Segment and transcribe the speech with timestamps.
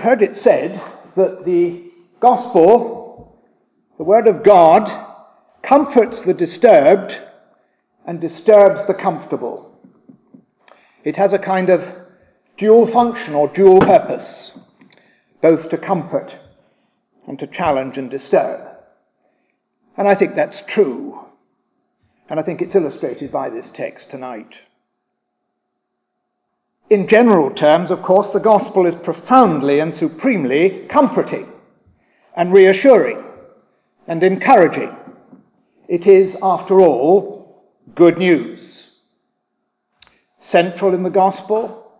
[0.00, 0.80] heard it said
[1.16, 1.90] that the
[2.20, 3.40] gospel,
[3.98, 5.06] the word of God,
[5.62, 7.16] comforts the disturbed
[8.06, 9.78] and disturbs the comfortable.
[11.04, 11.82] It has a kind of
[12.58, 14.52] dual function or dual purpose,
[15.40, 16.34] both to comfort
[17.26, 18.60] and to challenge and disturb.
[19.96, 21.18] And I think that's true.
[22.28, 24.54] And I think it's illustrated by this text tonight.
[26.90, 31.48] In general terms, of course, the gospel is profoundly and supremely comforting
[32.36, 33.22] and reassuring
[34.08, 34.90] and encouraging.
[35.86, 37.64] It is, after all,
[37.94, 38.88] good news.
[40.40, 41.92] Central in the gospel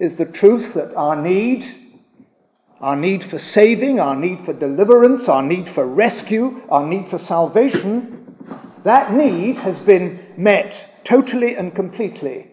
[0.00, 1.64] is the truth that our need,
[2.80, 7.18] our need for saving, our need for deliverance, our need for rescue, our need for
[7.18, 8.34] salvation,
[8.82, 12.48] that need has been met totally and completely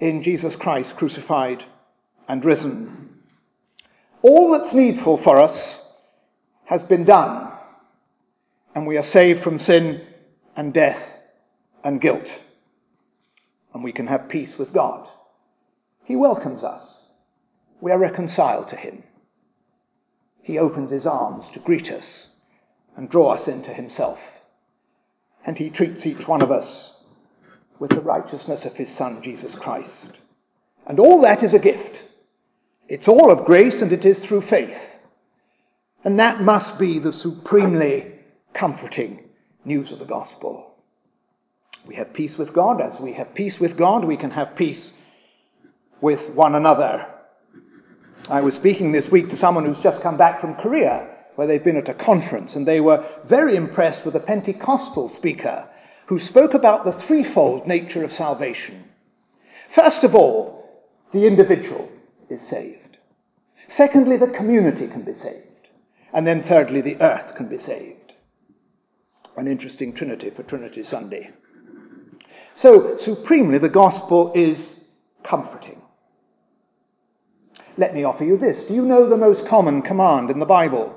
[0.00, 1.64] in Jesus Christ crucified
[2.28, 3.10] and risen.
[4.22, 5.76] All that's needful for us
[6.64, 7.52] has been done,
[8.74, 10.00] and we are saved from sin
[10.56, 11.02] and death
[11.82, 12.26] and guilt,
[13.74, 15.06] and we can have peace with God.
[16.04, 16.82] He welcomes us.
[17.80, 19.02] We are reconciled to Him.
[20.42, 22.06] He opens His arms to greet us
[22.96, 24.18] and draw us into Himself.
[25.46, 26.93] And He treats each one of us
[27.78, 30.12] with the righteousness of his Son, Jesus Christ.
[30.86, 31.98] And all that is a gift.
[32.88, 34.76] It's all of grace and it is through faith.
[36.04, 38.12] And that must be the supremely
[38.52, 39.20] comforting
[39.64, 40.74] news of the gospel.
[41.86, 42.80] We have peace with God.
[42.80, 44.90] As we have peace with God, we can have peace
[46.00, 47.06] with one another.
[48.28, 51.64] I was speaking this week to someone who's just come back from Korea, where they've
[51.64, 55.68] been at a conference, and they were very impressed with a Pentecostal speaker
[56.06, 58.84] who spoke about the threefold nature of salvation.
[59.74, 61.88] First of all, the individual
[62.28, 62.98] is saved.
[63.76, 65.68] Secondly, the community can be saved.
[66.12, 68.12] And then thirdly, the earth can be saved.
[69.36, 71.30] An interesting trinity for Trinity Sunday.
[72.54, 74.76] So, supremely, the gospel is
[75.24, 75.80] comforting.
[77.76, 78.62] Let me offer you this.
[78.62, 80.94] Do you know the most common command in the Bible?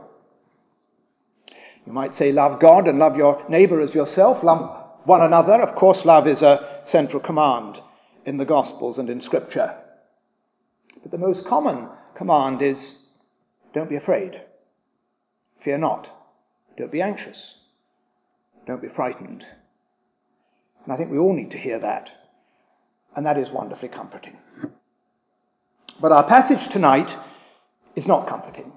[1.88, 4.44] You might say, love God and love your neighbor as yourself.
[4.44, 4.77] Love
[5.08, 5.62] one another.
[5.62, 7.80] Of course, love is a central command
[8.26, 9.74] in the Gospels and in Scripture.
[11.02, 12.78] But the most common command is
[13.74, 14.42] don't be afraid.
[15.64, 16.08] Fear not.
[16.78, 17.38] Don't be anxious.
[18.66, 19.46] Don't be frightened.
[20.84, 22.10] And I think we all need to hear that.
[23.16, 24.38] And that is wonderfully comforting.
[26.02, 27.10] But our passage tonight
[27.96, 28.72] is not comforting.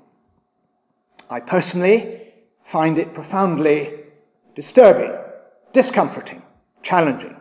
[1.29, 2.23] I personally
[2.73, 3.91] find it profoundly
[4.55, 5.13] disturbing
[5.73, 6.43] discomforting,
[6.83, 7.37] challenging.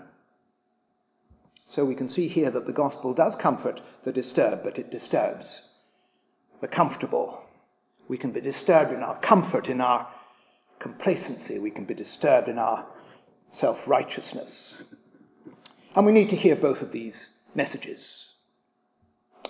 [1.72, 5.45] So we can see here that the gospel does comfort the disturbed, but it disturbs
[6.62, 7.41] the comfortable.
[8.07, 10.07] We can be disturbed in our comfort, in our
[10.79, 11.59] complacency.
[11.59, 12.85] We can be disturbed in our
[13.57, 14.73] self righteousness.
[15.95, 18.01] And we need to hear both of these messages.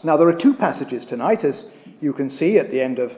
[0.03, 1.61] Now, there are two passages tonight, as
[1.99, 3.11] you can see at the end of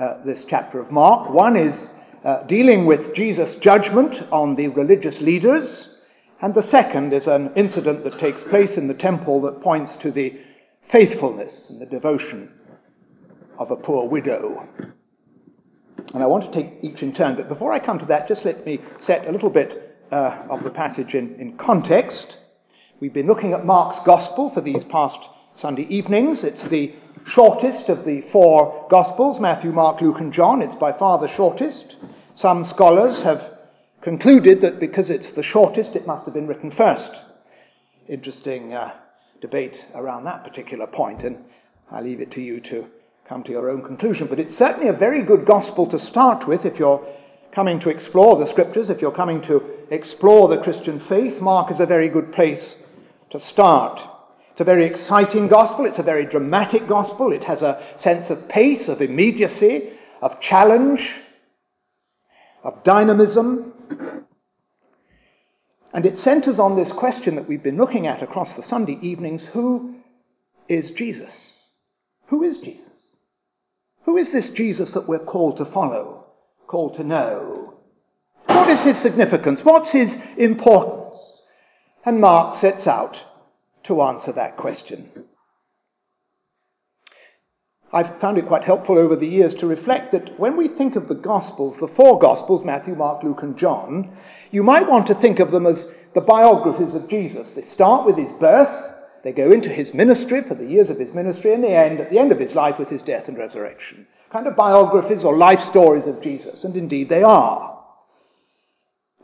[0.00, 1.30] uh, this chapter of Mark.
[1.30, 1.78] One is
[2.24, 5.88] uh, dealing with Jesus' judgment on the religious leaders.
[6.40, 10.10] And the second is an incident that takes place in the temple that points to
[10.10, 10.38] the
[10.90, 12.50] faithfulness and the devotion
[13.58, 14.66] of a poor widow.
[16.14, 18.44] And I want to take each in turn, but before I come to that, just
[18.44, 22.36] let me set a little bit uh, of the passage in, in context.
[23.00, 25.18] We've been looking at Mark's Gospel for these past
[25.54, 26.44] Sunday evenings.
[26.44, 26.94] It's the
[27.26, 30.62] shortest of the four Gospels Matthew, Mark, Luke, and John.
[30.62, 31.96] It's by far the shortest.
[32.36, 33.58] Some scholars have
[34.02, 37.10] concluded that because it's the shortest, it must have been written first.
[38.08, 38.92] Interesting uh,
[39.40, 41.38] debate around that particular point, and
[41.90, 42.86] I leave it to you to
[43.28, 44.26] come to your own conclusion.
[44.26, 47.06] But it's certainly a very good gospel to start with if you're
[47.54, 51.40] coming to explore the scriptures, if you're coming to explore the Christian faith.
[51.40, 52.74] Mark is a very good place
[53.30, 54.00] to start.
[54.52, 55.86] It's a very exciting gospel.
[55.86, 57.32] It's a very dramatic gospel.
[57.32, 61.10] It has a sense of pace, of immediacy, of challenge,
[62.62, 63.72] of dynamism.
[65.94, 69.42] And it centers on this question that we've been looking at across the Sunday evenings
[69.54, 69.94] who
[70.68, 71.32] is Jesus?
[72.26, 72.92] Who is Jesus?
[74.04, 76.26] Who is this Jesus that we're called to follow,
[76.66, 77.74] called to know?
[78.46, 79.60] What is his significance?
[79.62, 81.16] What's his importance?
[82.04, 83.16] And Mark sets out
[83.84, 85.10] to answer that question.
[87.92, 91.08] I've found it quite helpful over the years to reflect that when we think of
[91.08, 94.16] the Gospels, the four Gospels, Matthew, Mark, Luke, and John,
[94.50, 95.84] you might want to think of them as
[96.14, 97.50] the biographies of Jesus.
[97.50, 98.92] They start with his birth,
[99.24, 102.10] they go into his ministry for the years of his ministry and they end at
[102.10, 104.06] the end of his life with his death and resurrection.
[104.30, 107.78] Kind of biographies or life stories of Jesus, and indeed they are.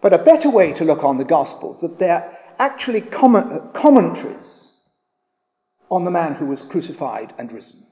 [0.03, 4.69] But a better way to look on the Gospels is that they're actually commentaries
[5.91, 7.85] on the man who was crucified and risen.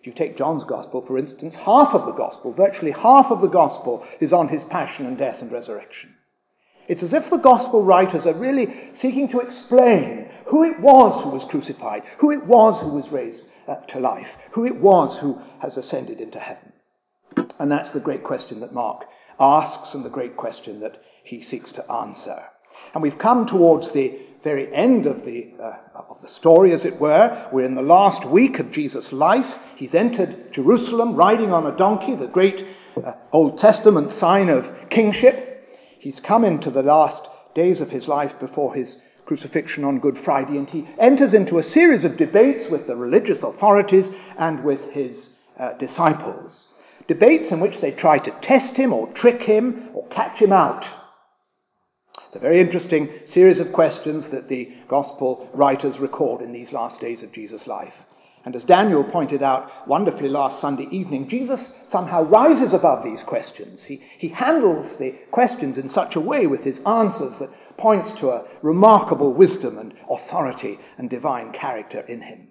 [0.00, 3.48] If you take John's Gospel, for instance, half of the Gospel, virtually half of the
[3.48, 6.14] Gospel, is on his passion and death and resurrection.
[6.88, 11.30] It's as if the Gospel writers are really seeking to explain who it was who
[11.30, 15.40] was crucified, who it was who was raised uh, to life, who it was who
[15.60, 16.72] has ascended into heaven.
[17.58, 19.04] And that's the great question that Mark
[19.40, 22.42] asks and the great question that he seeks to answer.
[22.94, 27.00] And we've come towards the very end of the, uh, of the story, as it
[27.00, 27.48] were.
[27.52, 29.52] We're in the last week of Jesus' life.
[29.76, 32.64] He's entered Jerusalem riding on a donkey, the great
[33.04, 35.66] uh, Old Testament sign of kingship.
[35.98, 38.96] He's come into the last days of his life before his
[39.26, 43.42] crucifixion on Good Friday, and he enters into a series of debates with the religious
[43.42, 44.06] authorities
[44.38, 46.66] and with his uh, disciples.
[47.08, 50.84] Debates in which they try to test him or trick him or catch him out.
[52.34, 57.00] It's a very interesting series of questions that the Gospel writers record in these last
[57.00, 57.92] days of Jesus' life.
[58.44, 63.84] And as Daniel pointed out wonderfully last Sunday evening, Jesus somehow rises above these questions.
[63.84, 68.30] He, he handles the questions in such a way with his answers that points to
[68.30, 72.48] a remarkable wisdom and authority and divine character in him.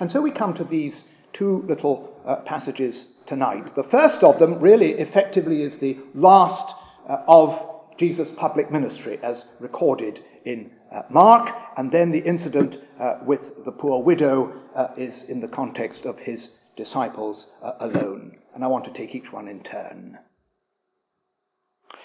[0.00, 1.00] And so we come to these
[1.32, 3.74] two little uh, passages tonight.
[3.74, 6.74] The first of them really effectively is the last
[7.08, 7.69] uh, of
[8.00, 13.70] Jesus' public ministry as recorded in uh, Mark, and then the incident uh, with the
[13.70, 16.48] poor widow uh, is in the context of his
[16.78, 18.38] disciples uh, alone.
[18.54, 20.18] And I want to take each one in turn.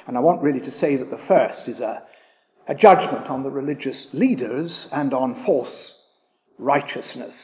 [0.06, 2.04] And I want really to say that the first is a,
[2.68, 5.94] a judgment on the religious leaders and on false
[6.58, 7.36] righteousness.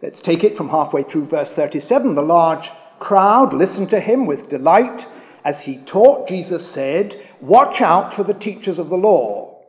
[0.00, 2.14] Let's take it from halfway through verse 37.
[2.14, 2.70] The large
[3.00, 5.04] crowd listened to him with delight
[5.44, 9.60] as he taught, Jesus said, Watch out for the teachers of the law.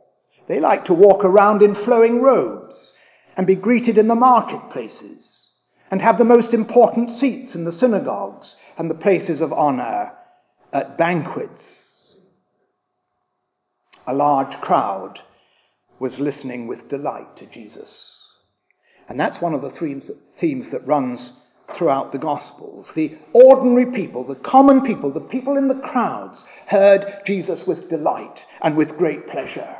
[0.47, 2.91] They like to walk around in flowing robes
[3.35, 5.25] and be greeted in the marketplaces
[5.91, 10.11] and have the most important seats in the synagogues and the places of honor
[10.71, 11.63] at banquets.
[14.07, 15.19] A large crowd
[15.99, 18.19] was listening with delight to Jesus.
[19.07, 19.69] And that's one of the
[20.39, 21.31] themes that, runs
[21.75, 22.87] throughout the Gospels.
[22.95, 28.39] The ordinary people, the common people, the people in the crowds heard Jesus with delight
[28.61, 29.75] and with great pleasure.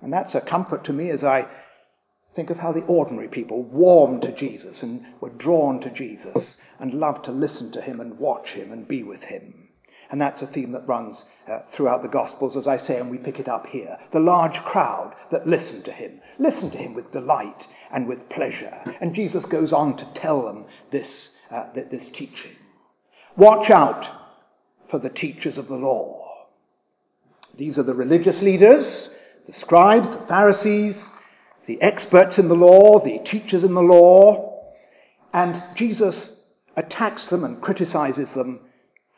[0.00, 1.46] And that's a comfort to me as I
[2.34, 6.94] think of how the ordinary people warmed to Jesus and were drawn to Jesus and
[6.94, 9.68] loved to listen to him and watch him and be with him.
[10.10, 13.18] And that's a theme that runs uh, throughout the Gospels, as I say, and we
[13.18, 13.98] pick it up here.
[14.12, 18.74] The large crowd that listened to him, listened to him with delight and with pleasure.
[19.00, 21.08] And Jesus goes on to tell them this,
[21.50, 22.56] uh, this teaching.
[23.36, 24.04] Watch out
[24.90, 26.24] for the teachers of the law.
[27.56, 29.08] These are the religious leaders,
[29.46, 30.96] the scribes, the Pharisees,
[31.66, 34.62] the experts in the law, the teachers in the law.
[35.32, 36.30] And Jesus
[36.76, 38.60] attacks them and criticizes them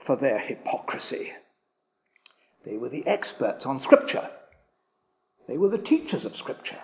[0.07, 1.33] for their hypocrisy.
[2.65, 4.29] They were the experts on Scripture.
[5.49, 6.79] They were the teachers of Scripture.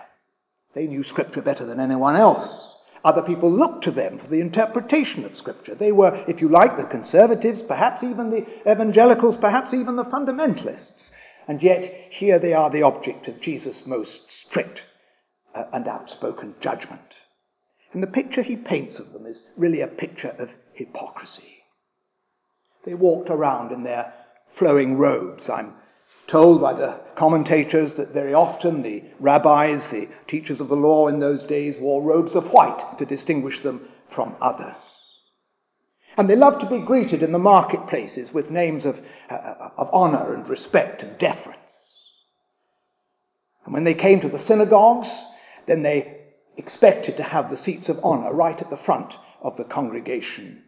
[0.75, 2.75] They knew Scripture better than anyone else.
[3.03, 5.75] Other people looked to them for the interpretation of Scripture.
[5.75, 11.03] They were, if you like, the conservatives, perhaps even the evangelicals, perhaps even the fundamentalists.
[11.47, 14.81] And yet, here they are the object of Jesus' most strict
[15.55, 17.01] uh, and outspoken judgment.
[17.93, 21.63] And the picture he paints of them is really a picture of hypocrisy.
[22.85, 24.13] They walked around in their
[24.57, 25.49] flowing robes.
[25.49, 25.73] I'm
[26.27, 31.19] told by the commentators that very often the rabbis, the teachers of the law in
[31.19, 34.75] those days, wore robes of white to distinguish them from others.
[36.17, 38.97] And they loved to be greeted in the marketplaces with names of,
[39.29, 41.59] uh, of honor and respect and deference.
[43.65, 45.09] And when they came to the synagogues,
[45.67, 46.21] then they
[46.57, 50.63] expected to have the seats of honor right at the front of the congregation.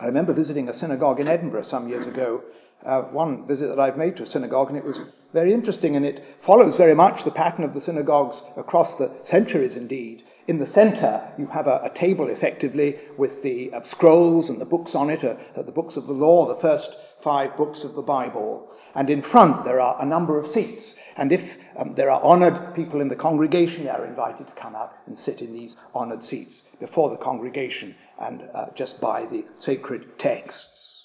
[0.00, 2.42] I remember visiting a synagogue in Edinburgh some years ago
[2.84, 4.98] uh, one visit that I've made to a synagogue, and it was
[5.32, 9.76] very interesting, and it follows very much the pattern of the synagogues across the centuries
[9.76, 10.22] indeed.
[10.48, 14.64] In the center, you have a, a table effectively with the uh, scrolls and the
[14.64, 16.88] books on it, uh, the books of the law, the first
[17.22, 18.68] five books of the Bible.
[18.94, 20.94] And in front, there are a number of seats.
[21.16, 21.42] And if
[21.78, 25.18] um, there are honored people in the congregation, they are invited to come out and
[25.18, 30.95] sit in these honored seats before the congregation and uh, just by the sacred texts.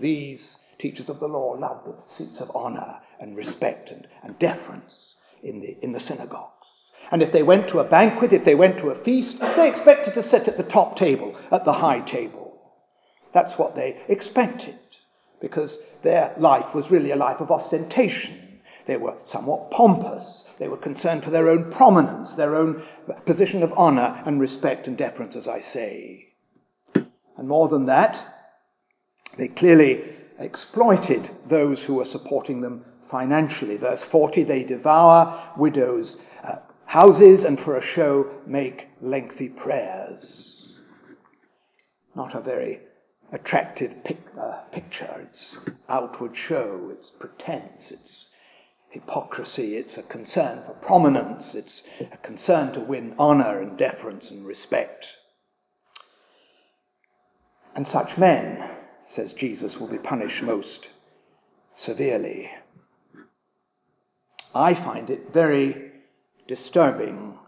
[0.00, 4.96] These teachers of the law loved the seats of honor and respect and, and deference
[5.42, 6.54] in the, in the synagogues.
[7.12, 10.14] And if they went to a banquet, if they went to a feast, they expected
[10.14, 12.58] to sit at the top table, at the high table.
[13.34, 14.78] That's what they expected,
[15.40, 18.60] because their life was really a life of ostentation.
[18.86, 20.44] They were somewhat pompous.
[20.58, 22.82] They were concerned for their own prominence, their own
[23.26, 26.28] position of honor and respect and deference, as I say.
[26.94, 28.39] And more than that,
[29.40, 30.04] they clearly
[30.38, 33.78] exploited those who were supporting them financially.
[33.78, 40.76] Verse 40 they devour widows' uh, houses and for a show make lengthy prayers.
[42.14, 42.80] Not a very
[43.32, 45.26] attractive pic- uh, picture.
[45.30, 45.56] It's
[45.88, 48.26] outward show, it's pretense, it's
[48.90, 51.80] hypocrisy, it's a concern for prominence, it's
[52.12, 55.06] a concern to win honor and deference and respect.
[57.74, 58.69] And such men,
[59.14, 60.86] says Jesus, will be punished most
[61.76, 62.50] severely.
[64.54, 65.92] I find it very
[66.48, 67.38] disturbing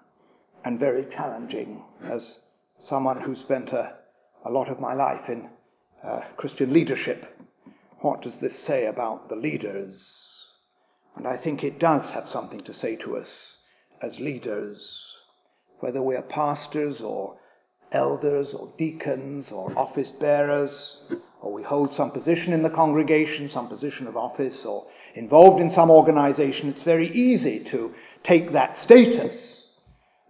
[0.64, 2.34] and very challenging as
[2.88, 3.94] someone who spent a,
[4.44, 5.48] a lot of my life in
[6.06, 7.24] uh, Christian leadership.
[8.00, 10.04] What does this say about the leaders?
[11.16, 13.28] And I think it does have something to say to us
[14.00, 15.14] as leaders,
[15.80, 17.36] whether we're pastors or
[17.92, 21.02] elders or deacons or office bearers,
[21.42, 25.70] or we hold some position in the congregation, some position of office, or involved in
[25.70, 27.92] some organization, it's very easy to
[28.24, 29.64] take that status.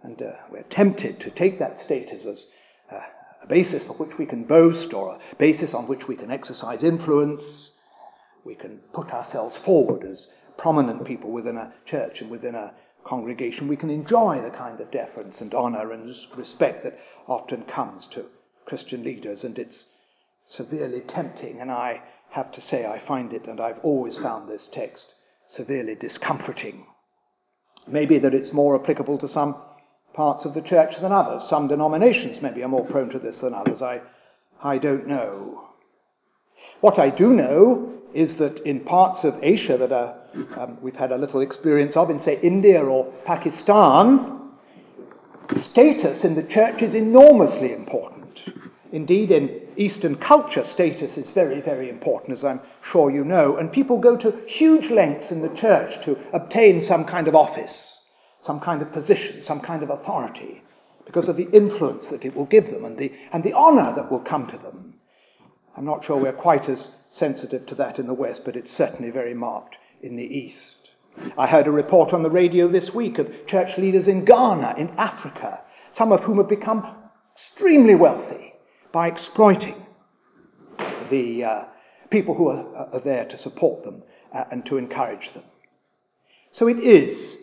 [0.01, 2.43] And uh, we're tempted to take that status as
[2.91, 2.99] uh,
[3.43, 6.83] a basis for which we can boast or a basis on which we can exercise
[6.83, 7.41] influence.
[8.43, 10.27] We can put ourselves forward as
[10.57, 12.73] prominent people within a church and within a
[13.05, 18.07] congregation, we can enjoy the kind of deference and honour and respect that often comes
[18.13, 18.25] to
[18.65, 19.83] Christian leaders, and it's
[20.49, 24.67] severely tempting, and I have to say I find it, and I've always found this
[24.71, 25.05] text
[25.55, 26.85] severely discomforting.
[27.87, 29.55] Maybe that it's more applicable to some
[30.13, 31.47] parts of the church than others.
[31.49, 33.81] Some denominations maybe are more prone to this than others.
[33.81, 34.01] I,
[34.63, 35.65] I don't know.
[36.81, 40.15] What I do know is that in parts of Asia that are,
[40.59, 44.51] um, we've had a little experience of, in say India or Pakistan,
[45.71, 48.39] status in the church is enormously important.
[48.91, 52.61] Indeed, in Eastern culture, status is very, very important, as I'm
[52.91, 57.05] sure you know, and people go to huge lengths in the church to obtain some
[57.05, 57.75] kind of office,
[58.43, 60.63] some kind of position, some kind of authority,
[61.05, 64.11] because of the influence that it will give them and the, and the honor that
[64.11, 64.93] will come to them.
[65.75, 69.11] I'm not sure we're quite as sensitive to that in the West, but it's certainly
[69.11, 70.89] very marked in the East.
[71.37, 74.89] I heard a report on the radio this week of church leaders in Ghana, in
[74.97, 75.59] Africa,
[75.93, 76.85] some of whom have become
[77.35, 78.52] extremely wealthy
[78.93, 79.85] by exploiting
[81.09, 81.63] the uh,
[82.09, 85.43] people who are, are, there to support them uh, and to encourage them.
[86.53, 87.35] So it is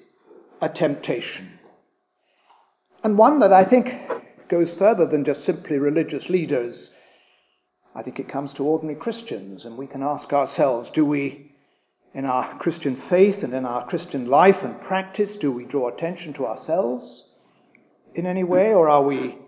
[0.63, 1.59] a temptation.
[3.05, 3.89] And one that I think
[4.49, 6.91] goes further than just simply religious leaders
[7.95, 11.53] I think it comes to ordinary Christians, and we can ask ourselves do we,
[12.15, 16.33] in our Christian faith and in our Christian life and practice, do we draw attention
[16.35, 17.25] to ourselves
[18.15, 19.39] in any way, or are we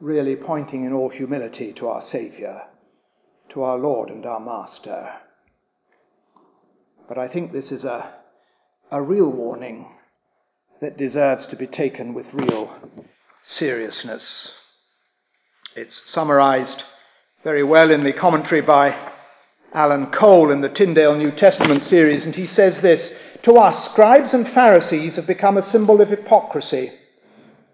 [0.00, 2.62] really pointing in all humility to our Saviour,
[3.50, 5.10] to our Lord and our Master?
[7.08, 8.14] But I think this is a,
[8.90, 9.86] a real warning
[10.80, 12.74] that deserves to be taken with real
[13.44, 14.52] seriousness.
[15.76, 16.84] It's summarized
[17.44, 19.12] very well in the commentary by
[19.72, 23.14] Alan Cole in the Tyndale New Testament series, and he says this
[23.44, 26.92] To us, scribes and Pharisees have become a symbol of hypocrisy.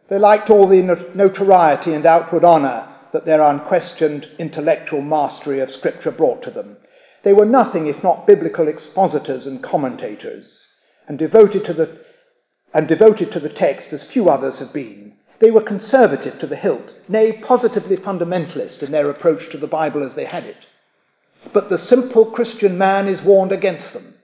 [0.08, 0.82] They liked all the
[1.14, 6.76] notoriety and outward honour that their unquestioned intellectual mastery of Scripture brought to them.
[7.24, 10.62] They were nothing if not biblical expositors and commentators,
[11.08, 11.98] and devoted to the,
[12.72, 15.14] and devoted to the text as few others have been.
[15.40, 20.04] They were conservative to the hilt, nay, positively fundamentalist in their approach to the Bible
[20.04, 20.66] as they had it.
[21.52, 24.14] But the simple Christian man is warned against them.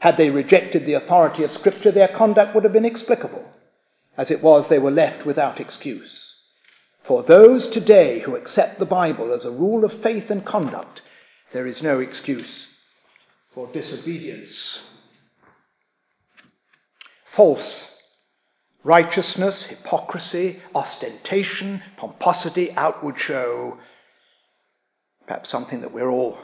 [0.00, 3.44] Had they rejected the authority of Scripture, their conduct would have been explicable.
[4.16, 6.34] As it was, they were left without excuse.
[7.04, 11.02] For those today who accept the Bible as a rule of faith and conduct,
[11.52, 12.66] there is no excuse
[13.54, 14.80] for disobedience.
[17.34, 17.82] False
[18.82, 23.78] righteousness, hypocrisy, ostentation, pomposity, outward show.
[25.26, 26.38] Perhaps something that we're all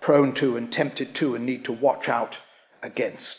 [0.00, 2.38] prone to and tempted to and need to watch out
[2.82, 3.36] against.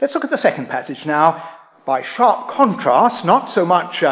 [0.00, 1.57] Let's look at the second passage now.
[1.88, 4.04] By sharp contrast, not so much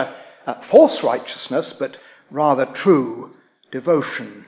[0.70, 1.98] false righteousness, but
[2.30, 3.34] rather true
[3.70, 4.46] devotion.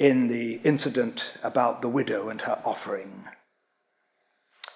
[0.00, 3.24] in the incident about the widow and her offering.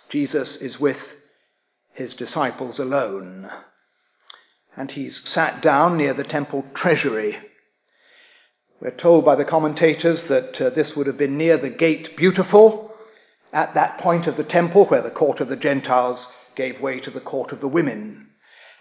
[0.09, 0.99] Jesus is with
[1.95, 3.51] his disciples alone,
[4.77, 7.39] and he's sat down near the temple treasury.
[8.81, 12.93] We're told by the commentators that uh, this would have been near the gate beautiful,
[13.53, 17.11] at that point of the temple where the court of the Gentiles gave way to
[17.11, 18.29] the court of the women.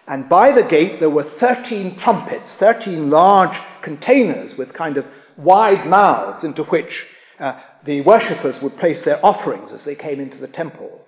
[0.08, 5.06] And by the gate there were 13 trumpets, 13 large containers with kind of
[5.38, 7.06] wide mouths into which
[7.40, 11.02] uh, the worshippers would place their offerings as they came into the temple.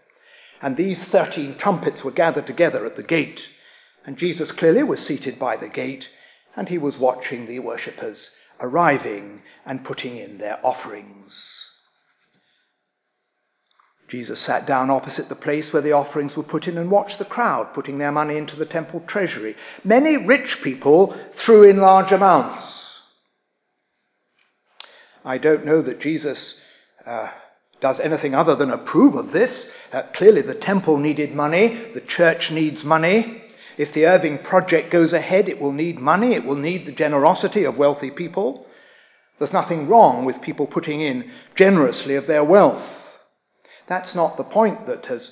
[0.61, 3.41] And these 13 trumpets were gathered together at the gate.
[4.05, 6.07] And Jesus clearly was seated by the gate,
[6.55, 8.29] and he was watching the worshippers
[8.59, 11.64] arriving and putting in their offerings.
[14.07, 17.25] Jesus sat down opposite the place where the offerings were put in and watched the
[17.25, 19.55] crowd putting their money into the temple treasury.
[19.83, 22.63] Many rich people threw in large amounts.
[25.23, 26.55] I don't know that Jesus
[27.05, 27.29] uh,
[27.81, 29.69] does anything other than approve of this.
[29.91, 33.41] Uh, clearly, the temple needed money, the church needs money.
[33.77, 37.63] If the Irving project goes ahead, it will need money, it will need the generosity
[37.63, 38.67] of wealthy people.
[39.39, 42.83] There's nothing wrong with people putting in generously of their wealth.
[43.87, 45.31] That's not the point that has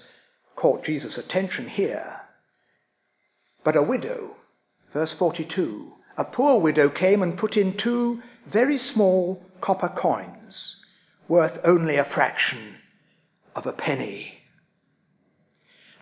[0.55, 2.21] caught Jesus' attention here.
[3.63, 4.35] But a widow,
[4.93, 10.75] verse 42, a poor widow came and put in two very small copper coins,
[11.27, 12.75] worth only a fraction
[13.55, 14.39] of a penny.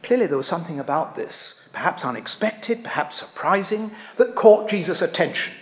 [0.04, 5.54] Clearly, there was something about this, perhaps unexpected, perhaps surprising, that caught Jesus' attention.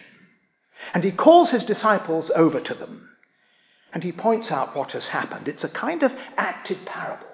[0.94, 3.10] And he calls his disciples over to them.
[3.94, 5.48] And he points out what has happened.
[5.48, 7.26] It's a kind of acted parable.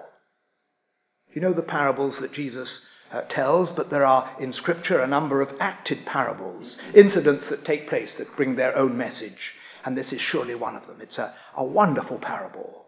[1.34, 2.80] You know the parables that Jesus
[3.12, 7.88] uh, tells, but there are in Scripture a number of acted parables, incidents that take
[7.88, 9.52] place that bring their own message.
[9.84, 11.00] And this is surely one of them.
[11.00, 12.86] It's a, a wonderful parable.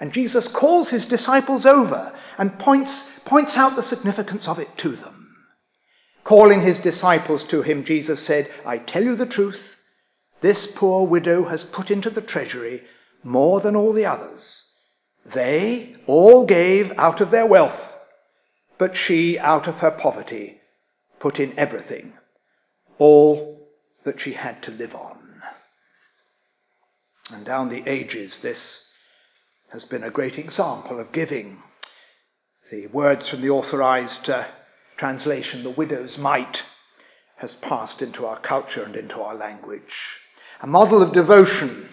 [0.00, 2.92] And Jesus calls his disciples over and points,
[3.24, 5.36] points out the significance of it to them.
[6.24, 9.60] Calling his disciples to him, Jesus said, I tell you the truth.
[10.40, 12.82] This poor widow has put into the treasury
[13.24, 14.42] more than all the others.
[15.34, 17.80] They all gave out of their wealth,
[18.78, 20.60] but she, out of her poverty,
[21.18, 22.12] put in everything,
[22.98, 23.68] all
[24.04, 25.16] that she had to live on.
[27.30, 28.58] And down the ages, this
[29.72, 31.62] has been a great example of giving.
[32.70, 34.46] The words from the authorized uh,
[34.98, 36.62] translation, the widow's mite,
[37.36, 39.82] has passed into our culture and into our language.
[40.60, 41.88] A model of devotion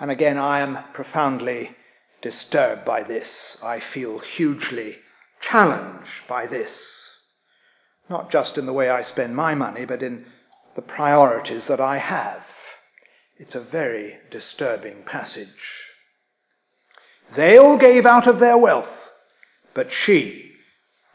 [0.00, 1.70] and again, I am profoundly
[2.22, 3.28] disturbed by this.
[3.62, 4.96] I feel hugely
[5.40, 6.70] challenged by this.
[8.08, 10.26] Not just in the way I spend my money, but in
[10.76, 12.42] the priorities that I have.
[13.36, 15.48] It's a very disturbing passage.
[17.36, 18.88] They all gave out of their wealth,
[19.74, 20.52] but she,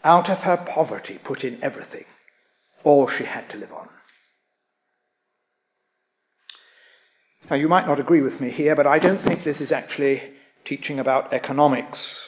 [0.04, 2.06] out of her poverty, put in everything,
[2.84, 3.89] all she had to live on.
[7.49, 10.21] Now, you might not agree with me here, but I don't think this is actually
[10.65, 12.21] teaching about economics.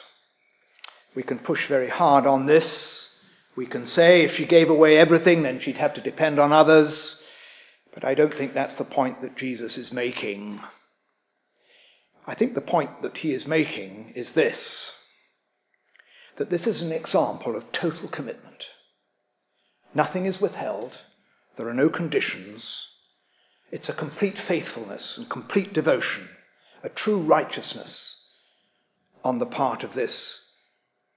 [1.14, 3.08] We can push very hard on this.
[3.56, 7.16] We can say if she gave away everything, then she'd have to depend on others.
[7.94, 10.60] But I don't think that's the point that Jesus is making.
[12.26, 14.92] I think the point that he is making is this
[16.36, 18.66] that this is an example of total commitment.
[19.94, 20.92] Nothing is withheld,
[21.56, 22.88] there are no conditions.
[23.70, 26.28] It's a complete faithfulness and complete devotion,
[26.82, 28.16] a true righteousness
[29.24, 30.40] on the part of this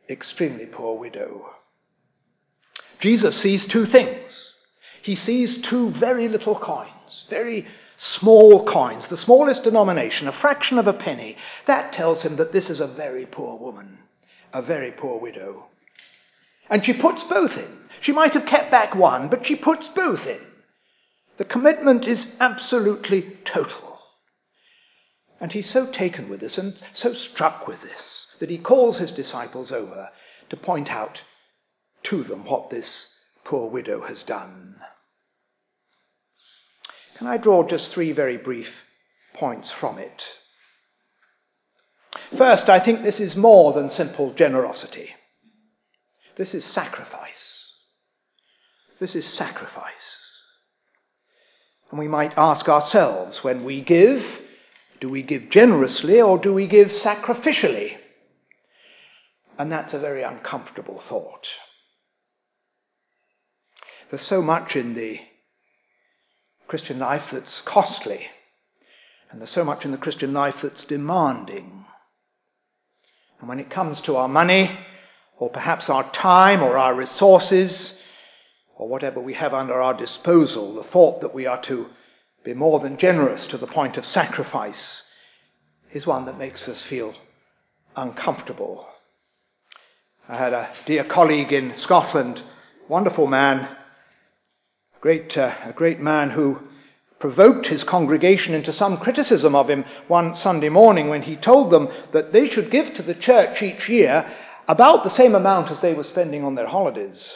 [0.10, 1.52] extremely poor widow.
[3.00, 4.54] Jesus sees two things.
[5.04, 10.88] He sees two very little coins, very small coins, the smallest denomination, a fraction of
[10.88, 11.38] a penny.
[11.68, 14.00] That tells him that this is a very poor woman,
[14.54, 15.66] a very poor widow.
[16.70, 17.78] And she puts both in.
[18.02, 20.40] She might have kept back one, but she puts both in.
[21.40, 24.00] The commitment is absolutely total.
[25.40, 29.14] And he's so taken with this and so struck with this that he calls his
[29.14, 30.10] disciples over
[30.50, 31.22] to point out
[32.04, 33.08] to them what this
[33.46, 34.76] poor widow has done.
[37.18, 38.70] Can I draw just three very brief
[39.34, 40.26] points from it?
[42.38, 45.12] First, I think this is more than simple generosity.
[46.36, 47.74] This is sacrifice.
[49.00, 50.29] This is sacrifice.
[51.90, 54.24] And we might ask ourselves when we give,
[55.00, 57.98] do we give generously or do we give sacrificially?
[59.58, 61.48] And that's a very uncomfortable thought.
[64.10, 65.20] There's so much in the
[66.68, 68.28] Christian life that's costly.
[69.30, 71.86] And there's so much in the Christian life that's demanding.
[73.40, 74.78] And when it comes to our money,
[75.38, 77.94] or perhaps our time, or our resources,
[78.80, 81.88] or whatever we have under our disposal, the thought that we are to
[82.46, 85.04] be more than generous to the point of sacrifice
[85.92, 87.14] is one that makes us feel
[87.98, 88.88] uncomfortable.
[90.30, 92.42] I had a dear colleague in Scotland,
[92.88, 93.68] wonderful man,
[95.02, 96.60] great, uh, a great man who
[97.20, 101.90] provoked his congregation into some criticism of him one Sunday morning when he told them
[102.14, 104.32] that they should give to the church each year
[104.70, 107.36] about the same amount as they were spending on their holidays.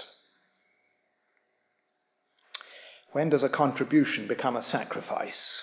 [3.14, 5.62] When does a contribution become a sacrifice?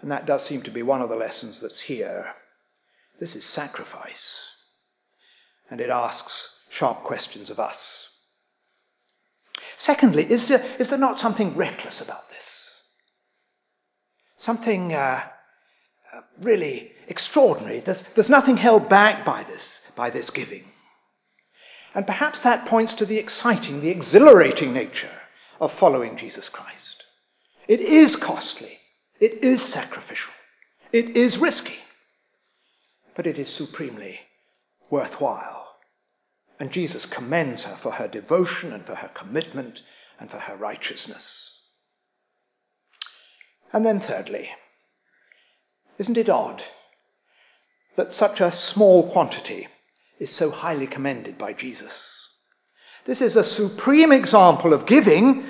[0.00, 2.32] And that does seem to be one of the lessons that's here.
[3.20, 4.38] This is sacrifice.
[5.70, 6.32] And it asks
[6.70, 8.08] sharp questions of us.
[9.76, 12.44] Secondly, is there, is there not something reckless about this?
[14.38, 15.22] Something uh,
[16.14, 17.80] uh, really extraordinary.
[17.80, 20.64] There's, there's nothing held back by this, by this giving.
[21.94, 25.10] And perhaps that points to the exciting, the exhilarating nature
[25.60, 27.04] of following Jesus Christ.
[27.68, 28.78] It is costly.
[29.20, 30.32] It is sacrificial.
[30.92, 31.76] It is risky.
[33.14, 34.20] But it is supremely
[34.90, 35.66] worthwhile.
[36.58, 39.80] And Jesus commends her for her devotion and for her commitment
[40.18, 41.52] and for her righteousness.
[43.72, 44.48] And then, thirdly,
[45.98, 46.62] isn't it odd
[47.96, 49.68] that such a small quantity
[50.18, 52.19] is so highly commended by Jesus?
[53.06, 55.44] This is a supreme example of giving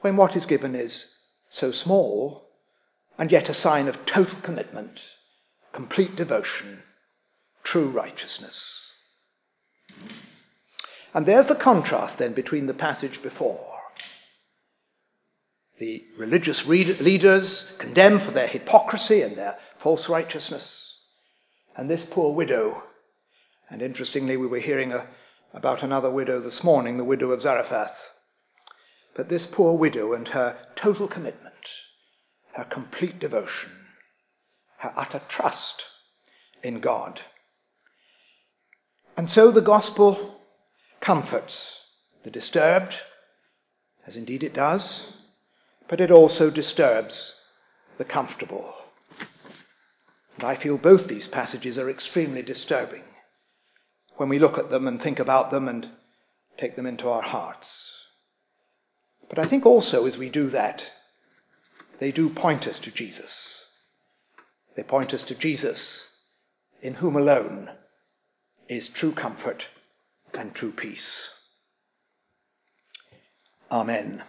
[0.00, 1.06] when what is given is
[1.50, 2.48] so small
[3.18, 5.00] and yet a sign of total commitment,
[5.72, 6.82] complete devotion,
[7.62, 8.90] true righteousness.
[11.12, 13.66] And there's the contrast then between the passage before.
[15.78, 20.94] The religious leaders condemned for their hypocrisy and their false righteousness,
[21.76, 22.82] and this poor widow.
[23.70, 25.06] And interestingly, we were hearing a,
[25.52, 27.96] about another widow this morning, the widow of Zarephath.
[29.14, 31.54] But this poor widow and her total commitment,
[32.52, 33.70] her complete devotion,
[34.78, 35.82] her utter trust
[36.62, 37.20] in God.
[39.16, 40.36] And so the gospel
[41.00, 41.76] comforts
[42.22, 42.94] the disturbed,
[44.06, 45.06] as indeed it does,
[45.88, 47.34] but it also disturbs
[47.98, 48.72] the comfortable.
[50.36, 53.02] And I feel both these passages are extremely disturbing
[54.20, 55.88] when we look at them and think about them and
[56.58, 57.90] take them into our hearts.
[59.30, 60.84] But I think also as we do that,
[62.00, 63.64] they do point us to Jesus.
[64.76, 66.04] They point us to Jesus,
[66.82, 67.70] in whom alone
[68.68, 69.64] is true comfort
[70.34, 71.30] and true peace.
[73.70, 74.22] Amen.